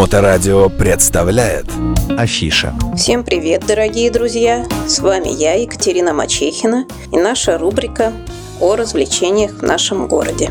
Моторадио 0.00 0.70
представляет 0.70 1.66
Афиша 2.16 2.72
Всем 2.96 3.22
привет, 3.22 3.66
дорогие 3.66 4.10
друзья! 4.10 4.64
С 4.86 4.98
вами 5.00 5.28
я, 5.28 5.52
Екатерина 5.56 6.14
Мачехина, 6.14 6.86
и 7.12 7.18
наша 7.18 7.58
рубрика 7.58 8.14
о 8.62 8.76
развлечениях 8.76 9.58
в 9.58 9.62
нашем 9.62 10.08
городе. 10.08 10.48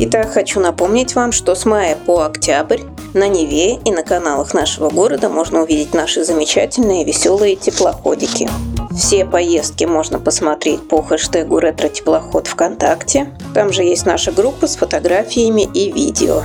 Итак, 0.00 0.34
хочу 0.34 0.60
напомнить 0.60 1.14
вам, 1.14 1.32
что 1.32 1.54
с 1.54 1.64
мая 1.64 1.96
по 1.96 2.26
октябрь 2.26 2.82
на 3.14 3.26
Неве 3.26 3.76
и 3.76 3.90
на 3.90 4.02
каналах 4.02 4.52
нашего 4.52 4.90
города 4.90 5.30
можно 5.30 5.62
увидеть 5.62 5.94
наши 5.94 6.22
замечательные 6.22 7.06
веселые 7.06 7.56
теплоходики. 7.56 8.50
Все 8.94 9.24
поездки 9.24 9.84
можно 9.84 10.18
посмотреть 10.18 10.86
по 10.86 11.02
хэштегу 11.02 11.58
«Ретро-теплоход 11.58 12.48
ВКонтакте». 12.48 13.30
Там 13.54 13.72
же 13.72 13.82
есть 13.82 14.04
наша 14.04 14.30
группа 14.30 14.66
с 14.66 14.76
фотографиями 14.76 15.66
и 15.72 15.90
видео. 15.90 16.42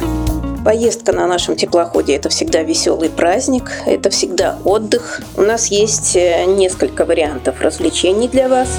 Поездка 0.64 1.12
на 1.12 1.25
нашем 1.25 1.55
теплоходе– 1.55 2.16
это 2.16 2.30
всегда 2.30 2.62
веселый 2.62 3.09
праздник, 3.09 3.72
это 3.88 4.12
всегда 4.12 4.59
отдых. 4.63 5.22
У 5.36 5.41
нас 5.41 5.67
есть 5.67 6.16
э, 6.16 6.45
несколько 6.45 7.03
вариантов 7.03 7.62
развлечений 7.62 8.27
для 8.27 8.48
вас. 8.48 8.70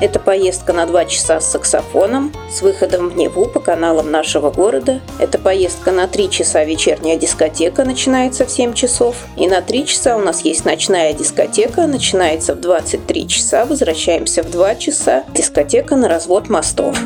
Это 0.00 0.18
поездка 0.18 0.72
на 0.72 0.86
два 0.86 1.04
часа 1.04 1.40
с 1.40 1.50
саксофоном, 1.50 2.32
с 2.50 2.62
выходом 2.62 3.10
в 3.10 3.16
Неву 3.16 3.44
по 3.44 3.60
каналам 3.60 4.10
нашего 4.10 4.50
города. 4.50 5.00
Это 5.20 5.38
поездка 5.38 5.92
на 5.92 6.08
три 6.08 6.30
часа 6.30 6.64
вечерняя 6.64 7.16
дискотека, 7.16 7.84
начинается 7.84 8.44
в 8.44 8.50
7 8.50 8.72
часов. 8.72 9.14
И 9.36 9.46
на 9.46 9.60
три 9.60 9.86
часа 9.86 10.16
у 10.16 10.20
нас 10.20 10.40
есть 10.40 10.64
ночная 10.64 11.12
дискотека, 11.12 11.86
начинается 11.86 12.54
в 12.54 12.60
23 12.60 13.28
часа, 13.28 13.66
возвращаемся 13.66 14.42
в 14.42 14.50
2 14.50 14.74
часа. 14.76 15.24
Дискотека 15.32 15.94
на 15.94 16.08
развод 16.08 16.48
мостов. 16.48 16.96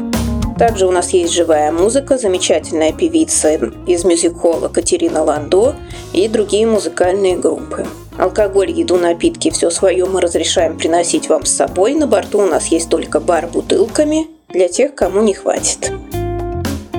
Также 0.58 0.86
у 0.86 0.92
нас 0.92 1.10
есть 1.10 1.32
живая 1.32 1.72
музыка, 1.72 2.16
замечательная 2.16 2.92
певица 2.92 3.54
из 3.86 4.04
мюзик-холла 4.04 4.68
Катерина 4.68 5.24
Ландо 5.24 5.74
и 6.12 6.28
другие 6.28 6.66
музыкальные 6.66 7.36
группы. 7.36 7.86
Алкоголь, 8.16 8.70
еду, 8.70 8.96
напитки, 8.96 9.50
все 9.50 9.70
свое 9.70 10.04
мы 10.04 10.20
разрешаем 10.20 10.78
приносить 10.78 11.28
вам 11.28 11.44
с 11.44 11.50
собой. 11.50 11.94
На 11.94 12.06
борту 12.06 12.42
у 12.42 12.46
нас 12.46 12.66
есть 12.68 12.88
только 12.88 13.18
бар 13.18 13.48
бутылками 13.48 14.28
для 14.48 14.68
тех, 14.68 14.94
кому 14.94 15.22
не 15.22 15.34
хватит. 15.34 15.90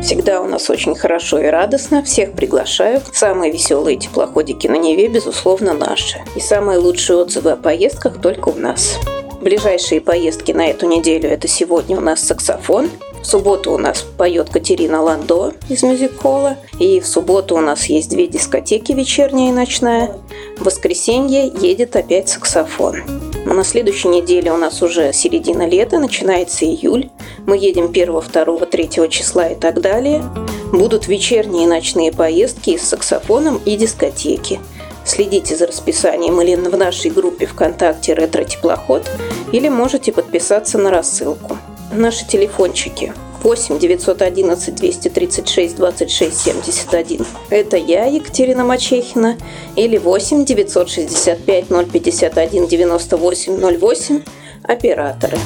Всегда 0.01 0.41
у 0.41 0.47
нас 0.47 0.69
очень 0.69 0.93
хорошо 0.93 1.39
и 1.39 1.47
радостно. 1.47 2.03
Всех 2.03 2.33
приглашаю. 2.33 3.01
Самые 3.13 3.51
веселые 3.51 3.97
теплоходики 3.97 4.67
на 4.67 4.75
Неве, 4.75 5.07
безусловно, 5.07 5.73
наши. 5.73 6.19
И 6.35 6.41
самые 6.41 6.77
лучшие 6.77 7.17
отзывы 7.17 7.51
о 7.51 7.55
поездках 7.55 8.21
только 8.21 8.49
у 8.49 8.55
нас. 8.55 8.99
Ближайшие 9.41 10.01
поездки 10.01 10.51
на 10.51 10.67
эту 10.67 10.87
неделю– 10.87 11.29
это 11.31 11.47
сегодня 11.47 11.97
у 11.97 12.01
нас 12.01 12.21
саксофон, 12.21 12.89
в 13.25 13.27
субботу 13.27 13.71
у 13.71 13.79
нас 13.79 14.05
поет 14.17 14.51
Катерина 14.51 15.01
Ландо 15.01 15.51
из 15.67 15.81
мюзик-холла. 15.81 16.57
И 16.79 16.99
в 16.99 17.07
субботу 17.07 17.55
у 17.55 17.59
нас 17.59 17.85
есть 17.85 18.11
две 18.11 18.27
дискотеки, 18.27 18.91
вечерняя 18.91 19.49
и 19.49 19.51
ночная. 19.51 20.15
В 20.59 20.65
воскресенье 20.65 21.51
едет 21.59 21.95
опять 21.95 22.29
саксофон. 22.29 23.01
На 23.45 23.63
следующей 23.63 24.09
неделе 24.09 24.51
у 24.51 24.57
нас 24.57 24.83
уже 24.83 25.11
середина 25.11 25.67
лета, 25.67 25.97
начинается 25.97 26.65
июль. 26.65 27.09
Мы 27.47 27.57
едем 27.57 27.85
1, 27.85 28.21
2, 28.31 28.65
3 28.65 28.89
числа 29.09 29.47
и 29.47 29.55
так 29.55 29.81
далее. 29.81 30.23
Будут 30.71 31.07
вечерние 31.07 31.63
и 31.63 31.67
ночные 31.67 32.11
поездки 32.11 32.77
с 32.77 32.83
саксофоном 32.83 33.59
и 33.65 33.75
дискотеки. 33.75 34.59
Следите 35.03 35.55
за 35.55 35.65
расписанием 35.65 36.39
или 36.41 36.55
в 36.55 36.77
нашей 36.77 37.09
группе 37.09 37.47
ВКонтакте 37.47 38.13
«Ретро-теплоход» 38.13 39.03
или 39.51 39.67
можете 39.67 40.11
подписаться 40.11 40.77
на 40.77 40.91
рассылку. 40.91 41.57
Наши 41.97 42.27
телефончики 42.27 43.13
8 43.41 43.79
911 43.79 44.75
236 44.75 45.75
26 45.77 46.43
71. 46.43 47.25
Это 47.49 47.77
я, 47.77 48.05
Екатерина 48.05 48.65
Мачехина. 48.65 49.37
Или 49.77 49.97
8 49.97 50.43
965 50.43 51.67
051 51.67 52.67
98 52.67 53.77
08 53.77 54.21
операторы. 54.63 55.37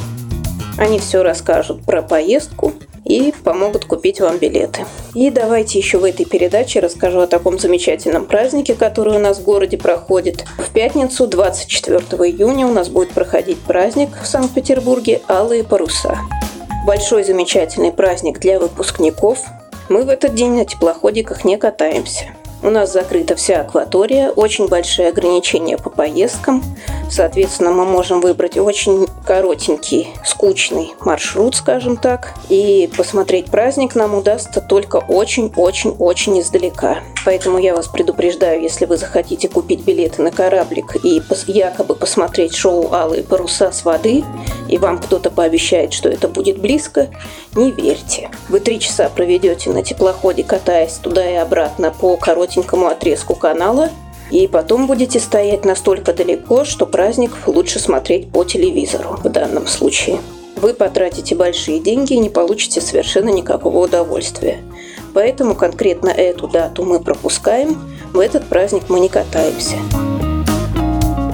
Они 0.79 0.97
все 0.97 1.21
расскажут 1.21 1.83
про 1.85 2.01
поездку 2.01 2.73
и 3.05 3.31
помогут 3.43 3.85
купить 3.85 4.19
вам 4.19 4.37
билеты. 4.37 4.85
И 5.13 5.29
давайте 5.29 5.77
еще 5.77 5.99
в 5.99 6.03
этой 6.03 6.25
передаче 6.25 6.79
расскажу 6.79 7.19
о 7.19 7.27
таком 7.27 7.59
замечательном 7.59 8.25
празднике, 8.25 8.73
который 8.73 9.15
у 9.15 9.19
нас 9.19 9.39
в 9.39 9.43
городе 9.43 9.77
проходит. 9.77 10.45
В 10.57 10.71
пятницу, 10.71 11.27
24 11.27 11.99
июня, 11.99 12.65
у 12.65 12.73
нас 12.73 12.89
будет 12.89 13.09
проходить 13.09 13.59
праздник 13.59 14.09
в 14.19 14.25
Санкт-Петербурге 14.25 15.21
«Алые 15.27 15.63
паруса» 15.63 16.17
большой 16.85 17.23
замечательный 17.23 17.91
праздник 17.91 18.39
для 18.39 18.59
выпускников. 18.59 19.45
Мы 19.89 20.03
в 20.03 20.09
этот 20.09 20.35
день 20.35 20.51
на 20.51 20.65
теплоходиках 20.65 21.43
не 21.43 21.57
катаемся. 21.57 22.25
У 22.61 22.69
нас 22.69 22.91
закрыта 22.91 23.35
вся 23.35 23.61
акватория, 23.61 24.29
очень 24.29 24.67
большие 24.67 25.09
ограничения 25.09 25.77
по 25.77 25.89
поездкам. 25.89 26.63
Соответственно, 27.09 27.71
мы 27.71 27.85
можем 27.85 28.21
выбрать 28.21 28.57
очень 28.57 29.07
коротенький, 29.25 30.09
скучный 30.23 30.93
маршрут, 31.01 31.55
скажем 31.55 31.97
так. 31.97 32.33
И 32.49 32.89
посмотреть 32.95 33.47
праздник 33.47 33.95
нам 33.95 34.15
удастся 34.15 34.61
только 34.61 34.97
очень-очень-очень 34.97 36.39
издалека. 36.39 36.99
Поэтому 37.25 37.57
я 37.57 37.75
вас 37.75 37.87
предупреждаю, 37.87 38.61
если 38.61 38.85
вы 38.85 38.97
захотите 38.97 39.49
купить 39.49 39.83
билеты 39.83 40.21
на 40.21 40.31
кораблик 40.31 40.95
и 41.03 41.21
якобы 41.47 41.95
посмотреть 41.95 42.55
шоу 42.55 42.93
«Алые 42.93 43.23
паруса 43.23 43.71
с 43.71 43.83
воды», 43.83 44.23
и 44.67 44.77
вам 44.77 44.99
кто-то 44.99 45.31
пообещает, 45.31 45.93
что 45.93 46.09
это 46.09 46.27
будет 46.27 46.59
близко, 46.59 47.07
не 47.55 47.71
верьте. 47.71 48.29
Вы 48.49 48.59
три 48.59 48.79
часа 48.79 49.09
проведете 49.09 49.71
на 49.71 49.83
теплоходе, 49.83 50.43
катаясь 50.43 50.93
туда 50.93 51.29
и 51.29 51.35
обратно 51.35 51.91
по 51.91 52.15
коротенькому 52.17 52.87
отрезку 52.87 53.35
канала, 53.35 53.89
и 54.31 54.47
потом 54.47 54.87
будете 54.87 55.19
стоять 55.19 55.65
настолько 55.65 56.13
далеко, 56.13 56.65
что 56.65 56.85
праздник 56.85 57.31
лучше 57.47 57.79
смотреть 57.79 58.29
по 58.29 58.43
телевизору 58.43 59.17
в 59.23 59.29
данном 59.29 59.67
случае. 59.67 60.19
Вы 60.55 60.73
потратите 60.73 61.35
большие 61.35 61.79
деньги 61.79 62.13
и 62.13 62.19
не 62.19 62.29
получите 62.29 62.81
совершенно 62.81 63.29
никакого 63.29 63.85
удовольствия. 63.85 64.59
Поэтому 65.13 65.55
конкретно 65.55 66.09
эту 66.09 66.47
дату 66.47 66.83
мы 66.83 66.99
пропускаем, 66.99 67.81
в 68.13 68.19
этот 68.19 68.45
праздник 68.45 68.83
мы 68.89 68.99
не 68.99 69.09
катаемся. 69.09 69.75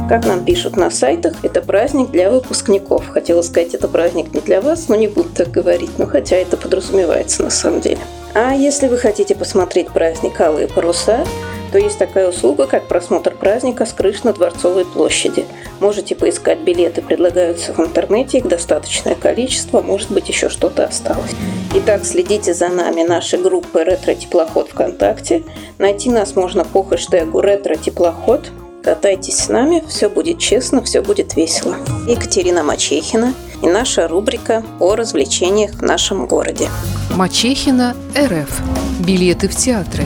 Как 0.08 0.28
нам 0.28 0.46
пишут 0.46 0.78
на 0.78 0.92
сайтах, 0.92 1.34
это 1.42 1.62
праздник 1.62 2.12
для 2.12 2.30
выпускников. 2.30 3.10
Хотела 3.10 3.42
сказать, 3.42 3.74
это 3.74 3.88
праздник 3.88 4.36
не 4.36 4.40
для 4.42 4.62
вас, 4.62 4.88
но 4.88 4.96
не 4.96 5.08
буду 5.08 5.30
так 5.30 5.50
говорить, 5.50 5.98
но 5.98 6.06
хотя 6.06 6.36
это 6.36 6.58
подразумевается 6.58 7.42
на 7.42 7.50
самом 7.50 7.82
деле. 7.82 7.98
А 8.36 8.54
если 8.54 8.88
вы 8.88 8.98
хотите 8.98 9.34
посмотреть 9.34 9.90
праздник 9.90 10.40
«Алые 10.40 10.68
паруса», 10.68 11.26
то 11.72 11.78
есть 11.78 11.98
такая 11.98 12.30
услуга, 12.30 12.68
как 12.68 12.88
просмотр 12.88 13.36
праздника 13.36 13.86
с 13.86 13.94
крыш 13.94 14.24
на 14.24 14.34
Дворцовой 14.34 14.86
площади. 14.86 15.46
Можете 15.80 16.16
поискать 16.16 16.60
билеты, 16.60 17.02
предлагаются 17.02 17.74
в 17.74 17.80
интернете, 17.80 18.38
их 18.38 18.48
достаточное 18.48 19.16
количество, 19.16 19.82
может 19.82 20.12
быть 20.12 20.30
еще 20.30 20.50
что-то 20.50 20.86
осталось. 20.86 21.32
Итак, 21.74 22.06
следите 22.06 22.54
за 22.54 22.70
нами, 22.70 23.04
нашей 23.04 23.40
группы 23.40 23.84
«Ретро-теплоход» 23.84 24.70
ВКонтакте. 24.70 25.44
Найти 25.78 26.10
нас 26.10 26.36
можно 26.36 26.64
по 26.64 26.84
хэштегу 26.84 27.42
«Ретро-теплоход», 27.42 28.52
Катайтесь 28.86 29.38
с 29.38 29.50
нами, 29.50 29.84
все 29.90 30.10
будет 30.10 30.38
честно, 30.38 30.84
все 30.84 31.02
будет 31.02 31.36
весело. 31.36 31.78
Екатерина 32.08 32.62
Мачехина 32.64 33.34
и 33.64 33.66
наша 33.66 34.08
рубрика 34.08 34.64
о 34.80 34.94
развлечениях 34.94 35.72
в 35.72 35.82
нашем 35.82 36.28
городе. 36.28 36.70
Мачехина 37.16 37.96
РФ. 38.16 38.62
Билеты 39.00 39.48
в 39.48 39.56
театры. 39.56 40.04